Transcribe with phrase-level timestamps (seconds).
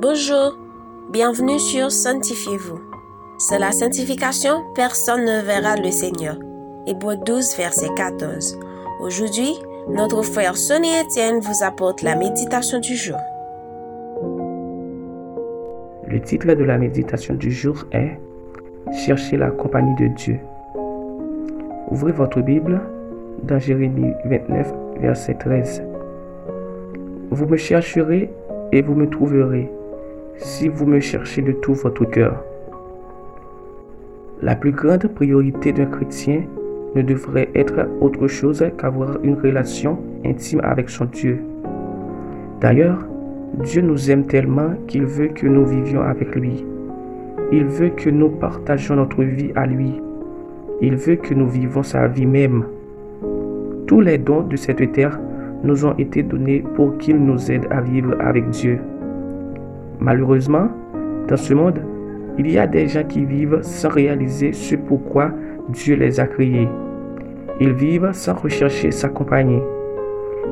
[0.00, 0.56] Bonjour,
[1.10, 2.78] bienvenue sur Sanctifiez-vous.
[3.36, 6.36] C'est la sanctification, personne ne verra le Seigneur.
[6.86, 8.60] Hébreu 12, verset 14.
[9.00, 9.54] Aujourd'hui,
[9.88, 13.16] notre frère Sonny Etienne vous apporte la méditation du jour.
[16.06, 18.20] Le titre de la méditation du jour est
[19.04, 20.38] Chercher la compagnie de Dieu.
[21.90, 22.80] Ouvrez votre Bible
[23.42, 25.82] dans Jérémie 29, verset 13.
[27.32, 28.30] Vous me chercherez
[28.70, 29.68] et vous me trouverez
[30.38, 32.42] si vous me cherchez de tout votre cœur.
[34.40, 36.42] La plus grande priorité d'un chrétien
[36.94, 41.40] ne devrait être autre chose qu'avoir une relation intime avec son Dieu.
[42.60, 43.04] D'ailleurs,
[43.64, 46.64] Dieu nous aime tellement qu'il veut que nous vivions avec lui.
[47.50, 50.00] Il veut que nous partagions notre vie à lui.
[50.80, 52.64] Il veut que nous vivons sa vie même.
[53.86, 55.18] Tous les dons de cette terre
[55.64, 58.78] nous ont été donnés pour qu'il nous aide à vivre avec Dieu.
[60.00, 60.68] Malheureusement,
[61.28, 61.80] dans ce monde,
[62.38, 65.32] il y a des gens qui vivent sans réaliser ce pourquoi
[65.68, 66.68] Dieu les a créés.
[67.60, 69.60] Ils vivent sans rechercher sa compagnie.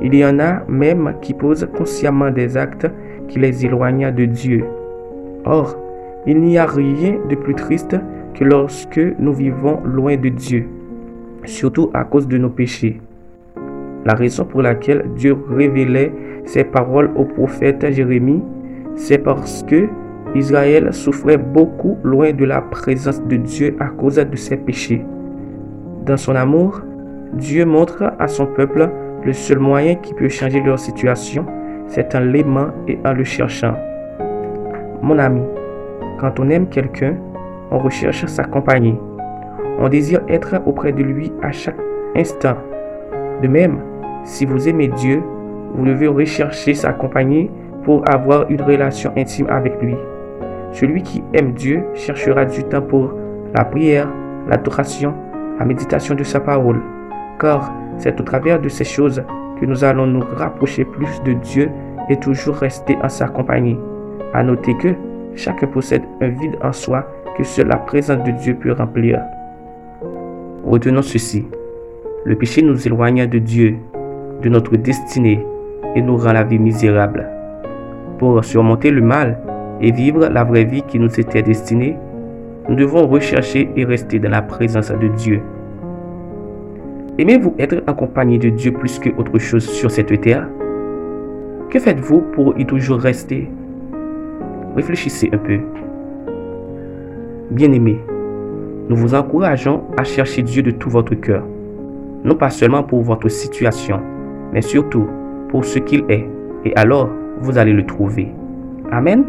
[0.00, 2.88] Il y en a même qui posent consciemment des actes
[3.28, 4.64] qui les éloignent de Dieu.
[5.44, 5.76] Or,
[6.26, 7.96] il n'y a rien de plus triste
[8.34, 10.68] que lorsque nous vivons loin de Dieu,
[11.44, 13.00] surtout à cause de nos péchés.
[14.04, 16.12] La raison pour laquelle Dieu révélait
[16.44, 18.42] ses paroles au prophète Jérémie,
[18.96, 19.88] c'est parce que
[20.34, 25.04] Israël souffrait beaucoup loin de la présence de Dieu à cause de ses péchés.
[26.06, 26.80] Dans son amour,
[27.34, 28.88] Dieu montre à son peuple
[29.24, 31.46] le seul moyen qui peut changer leur situation,
[31.86, 33.74] c'est en l'aimant et en le cherchant.
[35.02, 35.42] Mon ami,
[36.18, 37.16] quand on aime quelqu'un,
[37.70, 38.96] on recherche sa compagnie.
[39.78, 41.78] On désire être auprès de lui à chaque
[42.16, 42.56] instant.
[43.42, 43.78] De même,
[44.24, 45.22] si vous aimez Dieu,
[45.74, 47.50] vous devez rechercher sa compagnie
[47.84, 49.96] pour avoir une relation intime avec lui.
[50.72, 53.12] Celui qui aime Dieu cherchera du temps pour
[53.54, 54.08] la prière,
[54.48, 55.14] l'adoration,
[55.58, 56.80] la méditation de sa parole
[57.42, 59.22] car c'est au travers de ces choses
[59.60, 61.70] que nous allons nous rapprocher plus de Dieu
[62.08, 63.78] et toujours rester en sa compagnie.
[64.32, 64.94] À noter que
[65.34, 67.06] chacun possède un vide en soi
[67.36, 69.20] que seule la présence de Dieu peut remplir.
[70.64, 71.46] Retenons ceci.
[72.24, 73.76] Le péché nous éloigne de Dieu,
[74.42, 75.44] de notre destinée
[75.96, 77.28] et nous rend la vie misérable.
[78.22, 79.36] Pour surmonter le mal
[79.80, 81.96] et vivre la vraie vie qui nous était destinée,
[82.68, 85.40] nous devons rechercher et rester dans la présence de Dieu.
[87.18, 90.46] Aimez-vous être accompagné de Dieu plus que autre chose sur cette terre?
[91.68, 93.50] Que faites-vous pour y toujours rester?
[94.76, 95.58] Réfléchissez un peu.
[97.50, 97.98] Bien-aimés,
[98.88, 101.42] nous vous encourageons à chercher Dieu de tout votre cœur,
[102.22, 103.98] non pas seulement pour votre situation,
[104.52, 105.08] mais surtout
[105.48, 106.28] pour ce qu'il est,
[106.64, 107.08] et alors
[107.42, 108.28] vous allez le trouver.
[108.90, 109.24] Amen.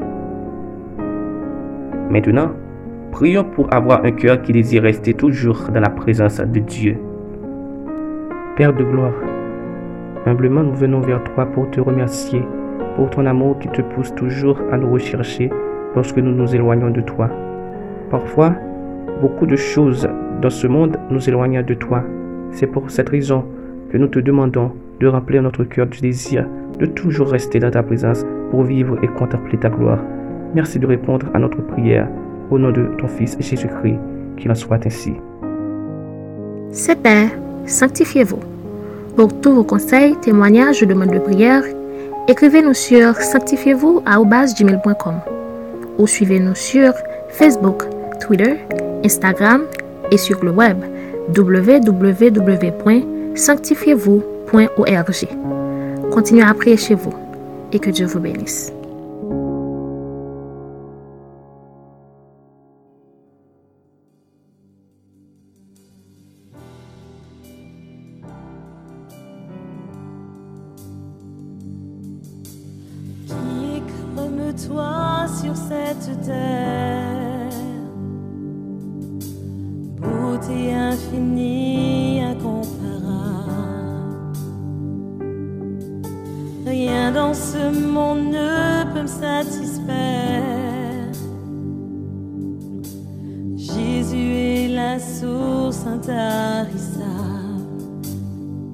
[2.09, 2.51] Maintenant,
[3.11, 6.97] prions pour avoir un cœur qui désire rester toujours dans la présence de Dieu.
[8.55, 9.13] Père de gloire,
[10.25, 12.43] humblement nous venons vers toi pour te remercier
[12.95, 15.49] pour ton amour qui te pousse toujours à nous rechercher
[15.95, 17.29] lorsque nous nous éloignons de toi.
[18.09, 18.53] Parfois,
[19.21, 20.07] beaucoup de choses
[20.41, 22.03] dans ce monde nous éloignent de toi.
[22.51, 23.45] C'est pour cette raison
[23.93, 26.47] que nous te demandons de remplir notre cœur du désir
[26.79, 29.99] de toujours rester dans ta présence pour vivre et contempler ta gloire.
[30.55, 32.07] Merci de répondre à notre prière
[32.49, 33.99] au nom de ton Fils Jésus-Christ,
[34.37, 35.13] qu'il en soit ainsi.
[36.71, 37.27] C'était
[37.67, 38.39] Sanctifiez-vous.
[39.15, 41.63] Pour tous vos conseils, témoignages demandes de prière,
[42.27, 44.01] écrivez-nous sur sanctifiez-vous
[45.99, 46.93] ou suivez-nous sur
[47.29, 47.83] Facebook,
[48.19, 48.55] Twitter,
[49.05, 49.61] Instagram
[50.11, 50.77] et sur le web
[53.33, 56.11] www.sanctifiez-vous.org.
[56.11, 57.13] Continuez à prier chez vous
[57.71, 58.71] et que Dieu vous bénisse.
[74.67, 77.49] toi sur cette terre?
[79.99, 81.62] Beauté infinie,
[87.33, 90.43] ce monde ne peut me satisfaire.
[93.55, 97.01] Jésus est la source intarissable.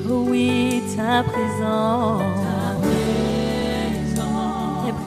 [0.07, 2.21] Oui, ta présence,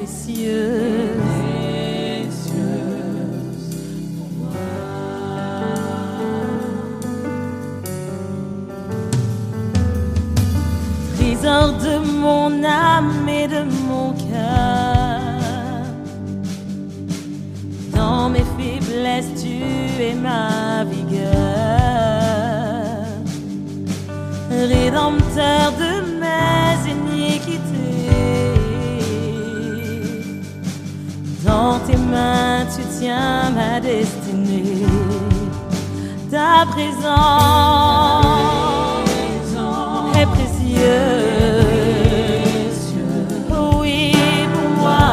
[0.09, 1.09] précieuse.
[11.83, 15.21] De mon âme et de mon cœur.
[17.95, 19.57] Dans mes faiblesses, tu
[20.03, 21.29] es ma vigueur.
[24.51, 25.88] Rédempteur de
[32.79, 34.87] Tu tiens ma destinée.
[36.31, 37.07] Ta présence
[40.15, 40.85] est précieuse.
[43.81, 44.13] Oui,
[44.53, 45.07] pour moi.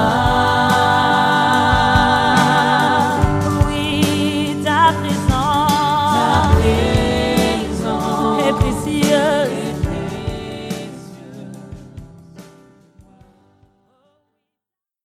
[3.67, 5.24] Oui, ta présence.